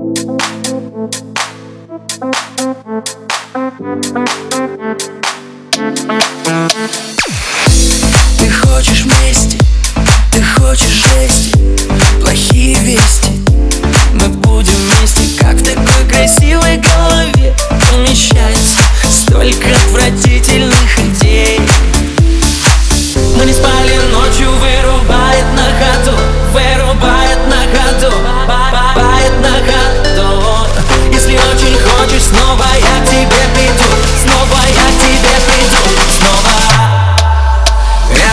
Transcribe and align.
Ты 0.00 0.06
хочешь 8.50 9.04
вместе 9.04 9.49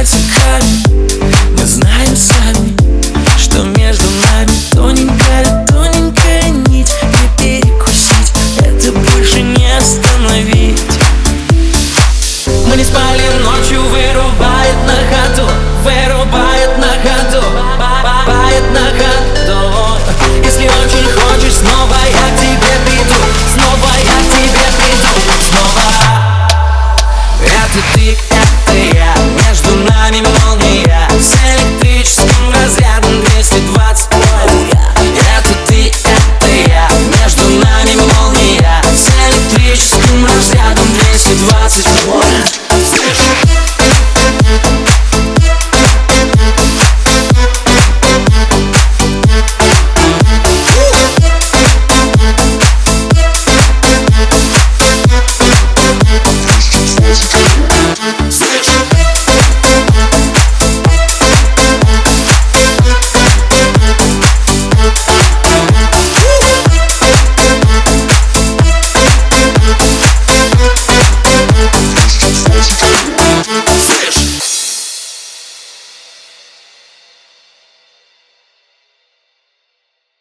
it's 0.00 0.14
a 0.14 0.32
cut. 0.32 0.87
this. 57.08 57.47